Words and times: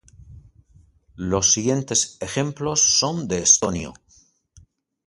Los 1.13 1.53
siguientes 1.53 2.17
ejemplos 2.21 2.79
son 2.81 3.27
de 3.27 3.43
estonio. 3.43 3.93